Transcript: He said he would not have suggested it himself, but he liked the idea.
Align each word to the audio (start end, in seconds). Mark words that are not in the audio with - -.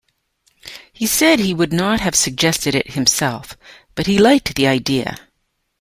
He 0.91 1.05
said 1.05 1.37
he 1.37 1.53
would 1.53 1.71
not 1.71 1.99
have 1.99 2.15
suggested 2.15 2.73
it 2.73 2.93
himself, 2.93 3.55
but 3.93 4.07
he 4.07 4.17
liked 4.17 4.55
the 4.55 4.65
idea. 4.65 5.27